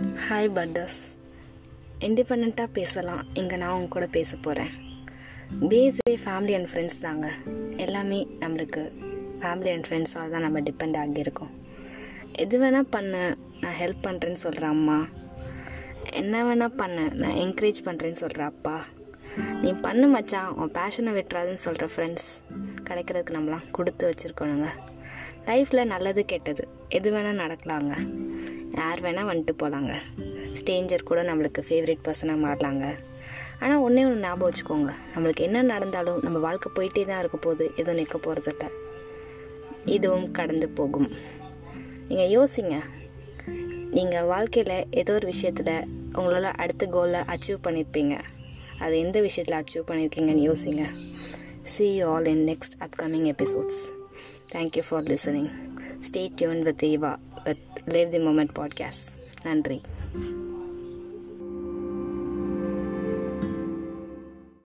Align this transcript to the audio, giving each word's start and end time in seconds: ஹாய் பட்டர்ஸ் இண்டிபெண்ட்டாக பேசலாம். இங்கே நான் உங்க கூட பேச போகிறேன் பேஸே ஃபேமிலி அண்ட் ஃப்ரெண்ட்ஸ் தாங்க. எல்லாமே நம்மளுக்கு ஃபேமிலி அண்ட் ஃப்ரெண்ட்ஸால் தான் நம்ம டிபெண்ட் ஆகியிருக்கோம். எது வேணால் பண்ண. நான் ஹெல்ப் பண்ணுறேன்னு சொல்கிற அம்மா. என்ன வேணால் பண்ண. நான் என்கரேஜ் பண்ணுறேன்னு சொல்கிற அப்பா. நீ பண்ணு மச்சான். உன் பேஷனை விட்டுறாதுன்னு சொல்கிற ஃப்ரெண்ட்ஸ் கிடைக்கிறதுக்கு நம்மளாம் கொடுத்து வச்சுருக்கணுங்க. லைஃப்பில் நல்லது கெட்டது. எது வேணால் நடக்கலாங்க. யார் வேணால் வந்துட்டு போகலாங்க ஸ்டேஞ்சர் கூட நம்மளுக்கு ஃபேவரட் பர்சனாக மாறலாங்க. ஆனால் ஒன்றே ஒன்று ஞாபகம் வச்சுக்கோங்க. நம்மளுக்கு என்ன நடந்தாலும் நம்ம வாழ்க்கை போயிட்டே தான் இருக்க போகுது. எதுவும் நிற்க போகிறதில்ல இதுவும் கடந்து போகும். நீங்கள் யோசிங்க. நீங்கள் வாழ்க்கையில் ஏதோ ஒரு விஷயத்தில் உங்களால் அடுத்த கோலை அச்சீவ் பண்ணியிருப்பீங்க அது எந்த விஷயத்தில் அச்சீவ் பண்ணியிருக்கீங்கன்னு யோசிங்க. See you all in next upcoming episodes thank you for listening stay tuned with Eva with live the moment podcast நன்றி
ஹாய் 0.00 0.54
பட்டர்ஸ் 0.54 1.16
இண்டிபெண்ட்டாக 2.00 2.66
பேசலாம். 2.72 3.24
இங்கே 3.34 3.56
நான் 3.56 3.70
உங்க 3.70 3.88
கூட 3.88 4.06
பேச 4.06 4.36
போகிறேன் 4.36 4.70
பேஸே 5.60 6.10
ஃபேமிலி 6.10 6.54
அண்ட் 6.54 6.68
ஃப்ரெண்ட்ஸ் 6.72 7.00
தாங்க. 7.00 7.30
எல்லாமே 7.76 8.26
நம்மளுக்கு 8.40 8.92
ஃபேமிலி 9.40 9.72
அண்ட் 9.72 9.86
ஃப்ரெண்ட்ஸால் 9.88 10.30
தான் 10.30 10.40
நம்ம 10.40 10.60
டிபெண்ட் 10.60 10.98
ஆகியிருக்கோம். 11.02 11.50
எது 12.32 12.62
வேணால் 12.62 12.86
பண்ண. 12.90 13.36
நான் 13.60 13.78
ஹெல்ப் 13.80 14.02
பண்ணுறேன்னு 14.02 14.42
சொல்கிற 14.44 14.66
அம்மா. 14.66 15.06
என்ன 16.12 16.42
வேணால் 16.44 16.76
பண்ண. 16.76 17.00
நான் 17.14 17.32
என்கரேஜ் 17.32 17.82
பண்ணுறேன்னு 17.84 18.20
சொல்கிற 18.22 18.44
அப்பா. 18.44 18.84
நீ 19.62 19.72
பண்ணு 19.72 20.08
மச்சான். 20.08 20.54
உன் 20.54 20.70
பேஷனை 20.70 21.12
விட்டுறாதுன்னு 21.18 21.54
சொல்கிற 21.54 21.88
ஃப்ரெண்ட்ஸ் 21.96 22.30
கிடைக்கிறதுக்கு 22.84 23.36
நம்மளாம் 23.38 23.70
கொடுத்து 23.72 24.10
வச்சுருக்கணுங்க. 24.10 24.68
லைஃப்பில் 25.44 25.84
நல்லது 25.84 26.24
கெட்டது. 26.24 26.68
எது 26.88 27.12
வேணால் 27.12 27.42
நடக்கலாங்க. 27.44 27.94
யார் 28.76 29.00
வேணால் 29.00 29.28
வந்துட்டு 29.30 29.54
போகலாங்க 29.62 29.92
ஸ்டேஞ்சர் 30.58 31.08
கூட 31.10 31.20
நம்மளுக்கு 31.22 31.60
ஃபேவரட் 31.68 32.04
பர்சனாக 32.06 32.42
மாறலாங்க. 32.44 32.86
ஆனால் 33.60 33.82
ஒன்றே 33.86 34.04
ஒன்று 34.04 34.24
ஞாபகம் 34.24 34.48
வச்சுக்கோங்க. 34.48 34.92
நம்மளுக்கு 35.14 35.42
என்ன 35.46 35.62
நடந்தாலும் 35.62 36.18
நம்ம 36.20 36.38
வாழ்க்கை 36.38 36.70
போயிட்டே 36.76 37.04
தான் 37.06 37.18
இருக்க 37.18 37.36
போகுது. 37.36 37.64
எதுவும் 37.76 38.00
நிற்க 38.00 38.18
போகிறதில்ல 38.18 38.68
இதுவும் 39.96 40.30
கடந்து 40.30 40.68
போகும். 40.68 41.10
நீங்கள் 42.08 42.32
யோசிங்க. 42.36 42.76
நீங்கள் 43.96 44.28
வாழ்க்கையில் 44.32 44.76
ஏதோ 44.90 45.14
ஒரு 45.14 45.26
விஷயத்தில் 45.26 45.74
உங்களால் 46.12 46.58
அடுத்த 46.64 46.86
கோலை 46.86 47.20
அச்சீவ் 47.34 47.64
பண்ணியிருப்பீங்க 47.66 48.16
அது 48.78 48.94
எந்த 48.98 49.20
விஷயத்தில் 49.20 49.58
அச்சீவ் 49.60 49.88
பண்ணியிருக்கீங்கன்னு 49.90 50.46
யோசிங்க. 50.50 50.84
See 51.72 51.84
you 51.96 52.06
all 52.12 52.26
in 52.26 52.44
next 52.48 52.76
upcoming 52.86 53.26
episodes 53.32 53.82
thank you 54.52 54.82
for 54.88 55.02
listening 55.02 55.50
stay 56.08 56.22
tuned 56.34 56.62
with 56.62 56.84
Eva 56.92 57.12
with 57.45 57.63
live 57.87 58.11
the 58.11 58.19
moment 58.19 58.53
podcast 58.53 59.03
நன்றி 59.43 59.79